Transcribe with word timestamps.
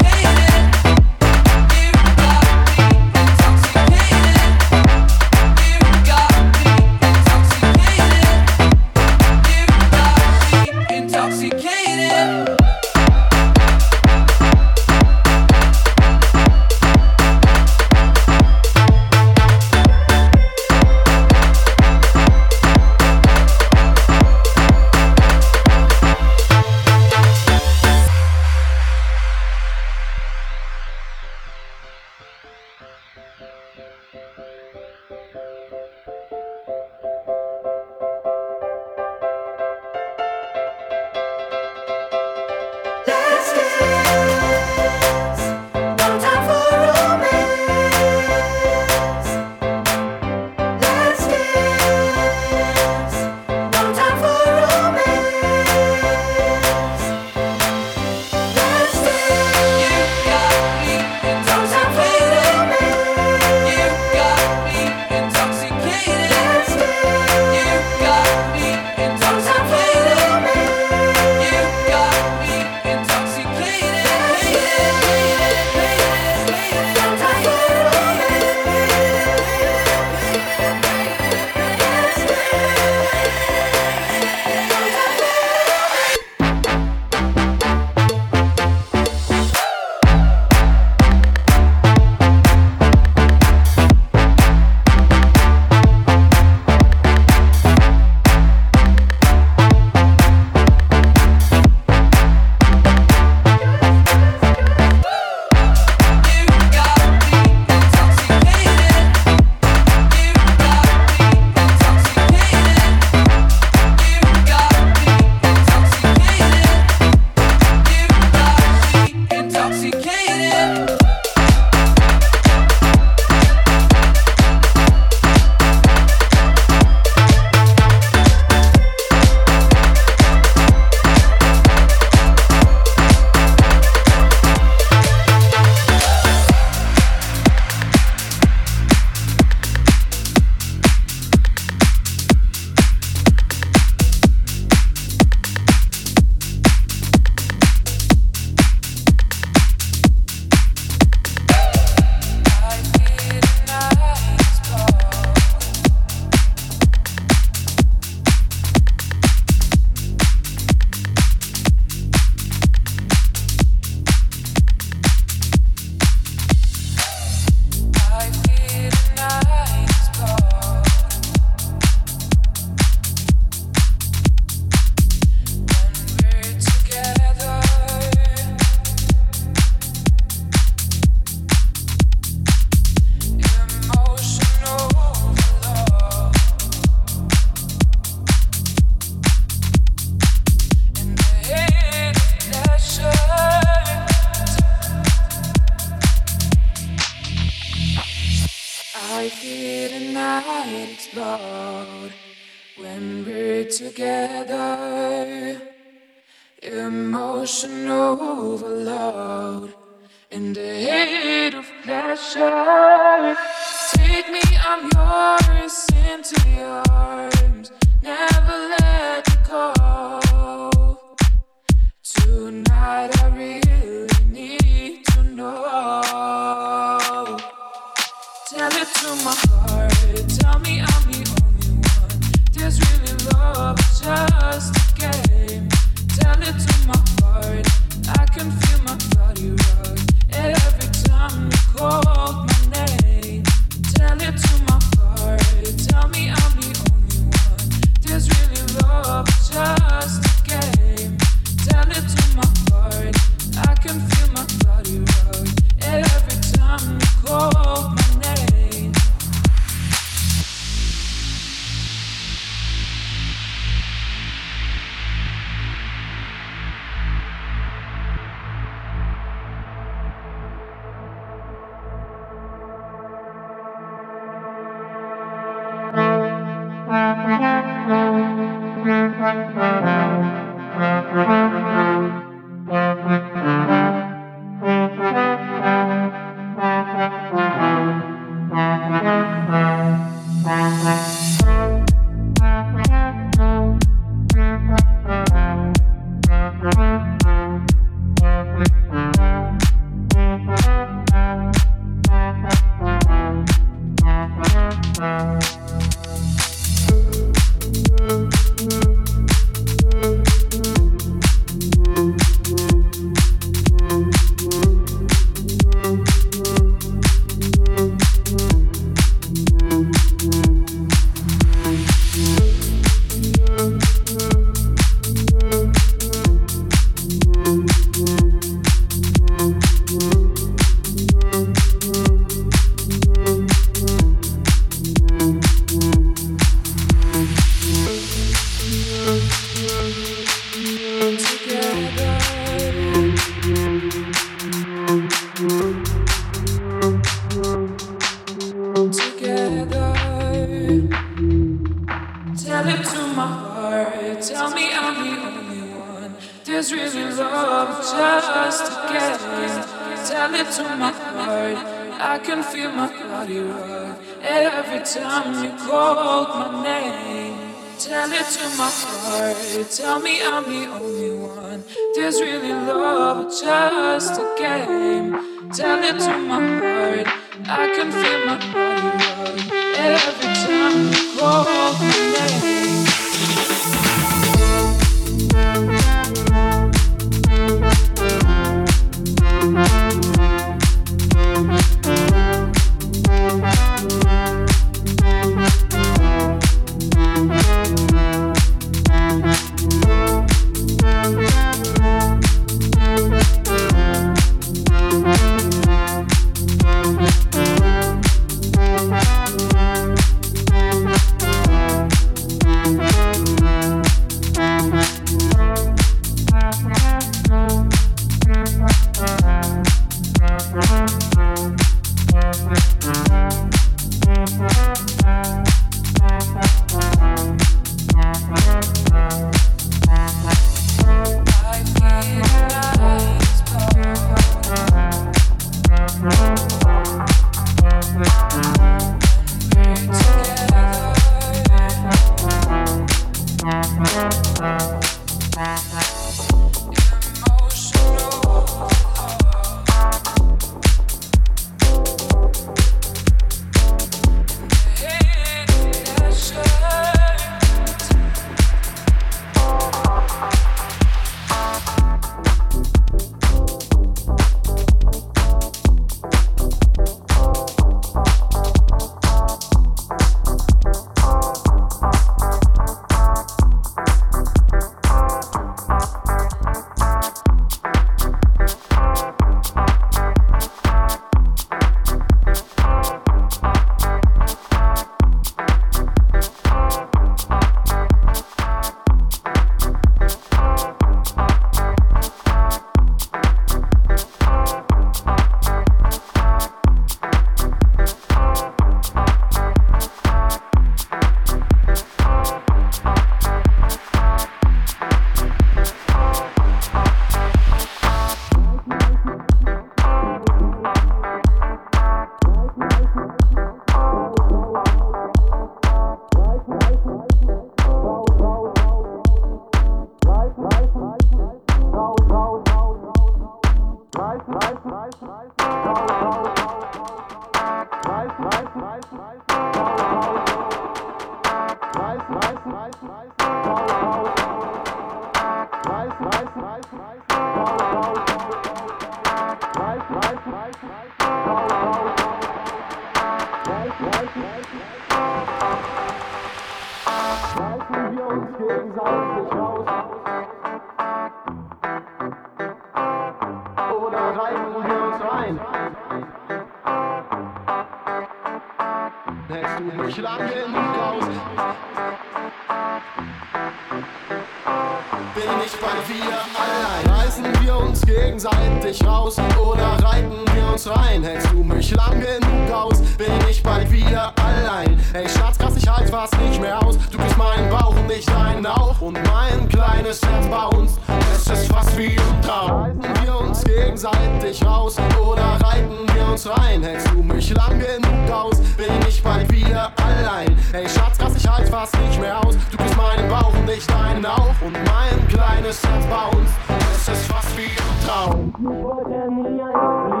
Bin 565.21 565.39
ich 565.45 565.55
bald 565.59 565.87
wieder 565.87 566.25
allein? 566.35 566.99
Reißen 566.99 567.25
wir 567.43 567.55
uns 567.57 567.81
gegenseitig 567.81 568.83
raus 568.83 569.17
oder 569.39 569.77
reiten 569.83 570.15
wir 570.33 570.51
uns 570.51 570.67
rein? 570.67 571.03
Hältst 571.03 571.31
du 571.31 571.43
mich 571.43 571.71
lang 571.75 571.99
genug 571.99 572.51
aus? 572.51 572.81
Bin 572.97 573.11
ich 573.29 573.43
bald 573.43 573.71
wieder 573.71 574.10
allein? 574.31 574.79
Ey 574.93 575.07
Schatz, 575.07 575.37
krass, 575.37 575.53
ich 575.55 575.67
halt 575.67 575.89
fast 575.89 576.19
nicht 576.21 576.39
mehr 576.39 576.61
aus. 576.65 576.77
Du 576.91 576.97
bist 576.97 577.17
mein 577.17 577.49
Bauch 577.49 577.75
und 577.75 577.87
nicht 577.87 578.09
dein 578.09 578.43
Bauch 578.43 578.79
und 578.81 578.97
mein 579.05 579.47
kleines 579.49 580.01
Herz 580.01 580.27
bei 580.27 580.57
uns. 580.57 580.77
Es 581.15 581.27
ist 581.27 581.51
fast 581.51 581.77
wie 581.77 581.97
ein 581.97 582.21
Traum. 582.21 582.79
Reißen 582.81 583.05
wir 583.05 583.19
uns 583.19 583.43
gegenseitig 583.43 584.43
raus 584.45 584.77
oder 585.01 585.37
reiten 585.43 585.87
wir 585.93 586.07
uns 586.11 586.27
rein? 586.29 586.63
Hältst 586.63 586.89
du 586.91 587.03
mich 587.03 587.33
lang 587.33 587.59
genug 587.59 588.11
aus? 588.11 588.39
Bin 588.57 588.67
ich 588.87 589.01
bald 589.03 589.31
wieder 589.31 589.71
allein? 589.77 590.37
Ey 590.53 590.67
Schatz, 590.67 590.97
krass, 590.97 591.13
ich 591.15 591.27
halt 591.27 591.47
fast 591.49 591.77
nicht 591.81 591.99
mehr 591.99 592.17
aus. 592.25 592.35
Du 592.51 592.57
bist 592.57 592.75
mein 592.75 593.07
Bauch 593.09 593.33
und 593.33 593.45
nicht 593.45 593.69
dein 593.69 594.01
Bauch 594.01 594.35
und 594.41 594.53
mein 594.53 595.07
kleines 595.07 595.61
Herz 595.63 595.85
bei 595.85 596.17
uns. 596.17 596.29
Es 596.75 596.87
ist 596.89 597.05
fast 597.05 597.37
wie 597.37 597.43
ein 597.43 597.87
Traum. 597.87 598.33
Ich 598.37 598.43
wollte 598.43 599.13
nie 599.13 599.41
ein 599.41 600.00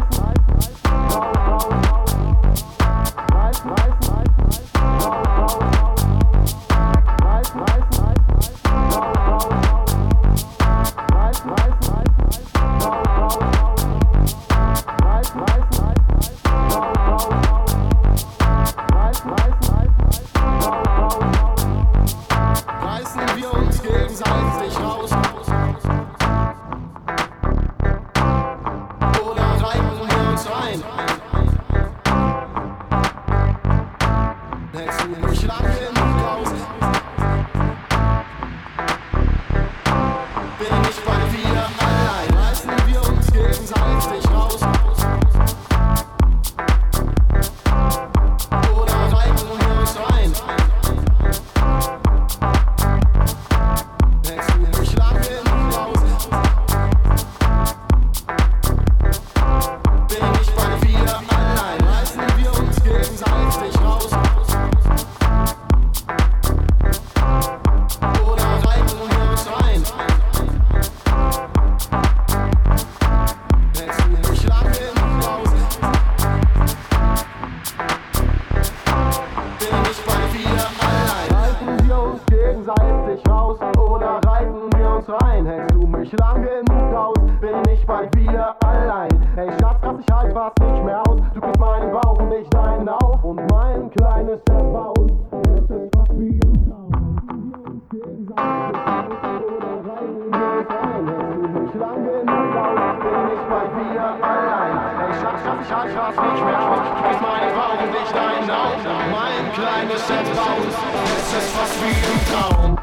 schaff's 105.89 106.17
nicht 106.17 106.45
mehr, 106.45 106.61
bis 107.09 107.21
meine 107.21 107.49
Augen 107.57 107.91
dich 107.91 108.11
einlaufen. 108.13 109.11
Mein 109.11 109.51
kleines 109.53 110.07
Set 110.07 110.25
baut, 110.35 110.67
es 110.67 111.33
ist 111.37 111.55
fast 111.55 111.75
wie 111.81 111.89
im 111.89 112.19
Traum. 112.29 112.80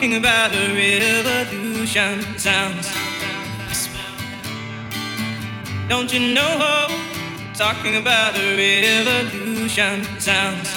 Talking 0.00 0.16
about 0.16 0.50
a 0.54 0.74
revolution 0.74 2.22
sounds. 2.38 2.88
Don't 5.90 6.10
you 6.10 6.32
know? 6.32 6.88
Talking 7.52 7.96
about 7.96 8.34
a 8.34 8.56
revolution 8.56 10.02
sounds. 10.18 10.70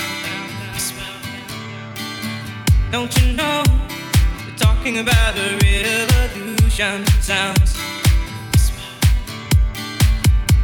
Don't 2.91 3.17
you 3.17 3.31
know? 3.31 3.63
Talking 4.57 4.99
about 4.99 5.37
a 5.37 5.57
revolution 5.63 7.05
sounds. 7.21 7.77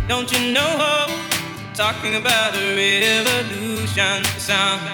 Don't 0.10 0.30
you 0.34 0.51
know? 0.51 1.07
Talking 1.74 2.16
about 2.16 2.57
a 2.57 2.76
revolution 2.76 4.26
sounds. 4.38 4.88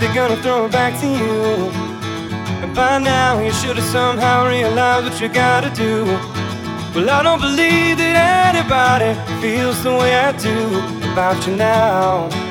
They're 0.00 0.14
gonna 0.14 0.40
throw 0.42 0.66
it 0.66 0.72
back 0.72 0.98
to 1.00 1.06
you. 1.06 1.70
And 2.62 2.74
by 2.74 2.98
now, 2.98 3.40
you 3.40 3.52
should 3.52 3.76
have 3.76 3.86
somehow 3.86 4.46
realized 4.48 5.04
what 5.06 5.20
you 5.20 5.28
gotta 5.28 5.70
do. 5.70 6.04
Well, 6.94 7.10
I 7.10 7.22
don't 7.22 7.40
believe 7.40 7.98
that 7.98 8.54
anybody 8.54 9.14
feels 9.40 9.82
the 9.82 9.90
way 9.90 10.14
I 10.16 10.32
do 10.32 10.56
about 11.12 11.46
you 11.46 11.56
now. 11.56 12.47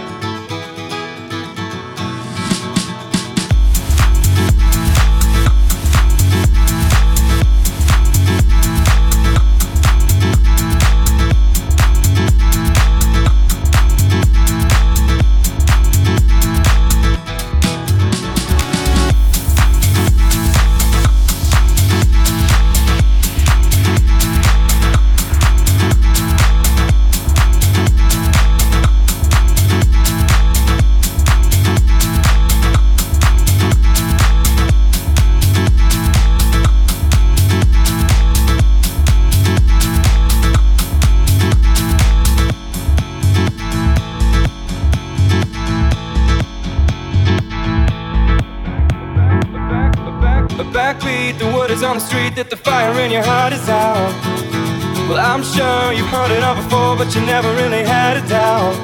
But 56.98 57.14
you 57.14 57.22
never 57.22 57.54
really 57.54 57.84
had 57.84 58.18
a 58.18 58.28
doubt. 58.28 58.76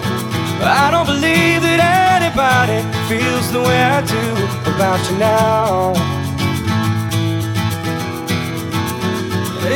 I 0.61 0.91
don't 0.91 1.07
believe 1.07 1.61
that 1.65 1.79
anybody 2.21 2.79
feels 3.09 3.51
the 3.51 3.59
way 3.59 3.81
I 3.81 4.01
do 4.05 4.25
about 4.71 5.01
you 5.09 5.17
now. 5.17 5.93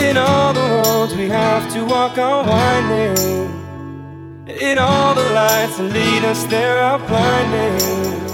In 0.06 0.18
all 0.18 0.54
the 0.54 0.62
roads 0.62 1.16
we 1.16 1.28
have 1.30 1.72
to 1.74 1.84
walk 1.86 2.18
on 2.18 2.46
winding. 2.48 3.18
In 4.48 4.78
all 4.78 5.16
the 5.16 5.28
lights 5.32 5.78
that 5.78 5.92
lead 5.92 6.24
us 6.24 6.44
there 6.46 6.78
are 6.78 7.00
blinding. 7.00 8.28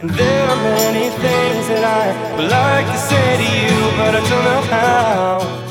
And 0.00 0.10
there 0.10 0.48
are 0.48 0.56
many 0.56 1.10
things 1.10 1.68
that 1.68 1.84
I 1.84 2.36
would 2.36 2.50
like 2.50 2.86
to 2.86 2.98
say 3.10 3.36
to 3.42 3.48
you, 3.60 3.74
but 3.98 4.14
I 4.14 4.20
don't 4.30 4.44
know 4.44 4.62
how. 4.72 5.63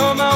You're 0.00 0.14
my 0.14 0.29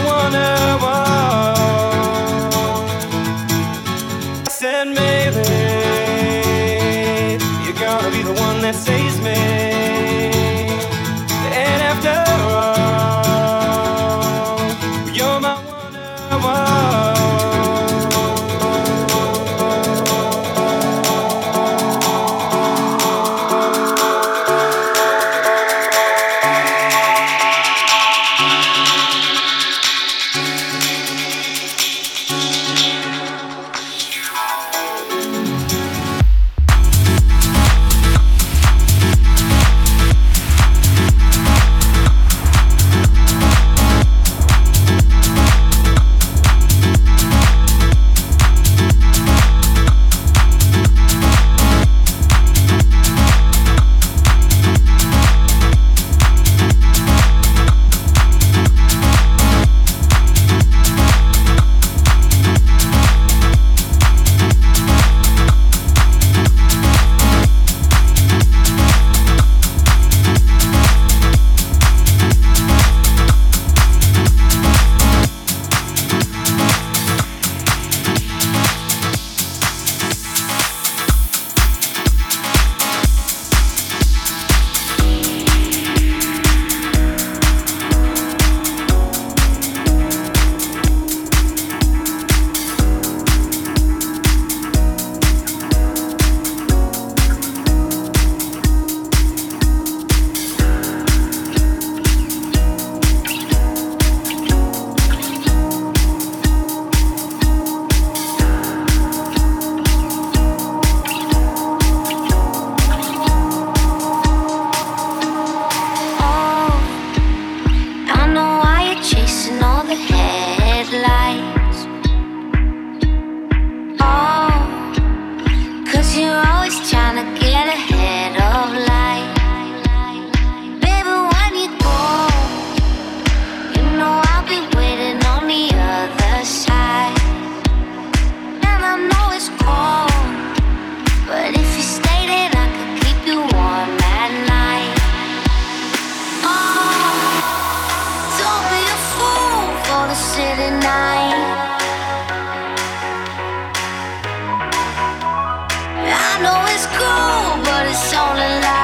it's 158.36 158.66
only 158.66 158.83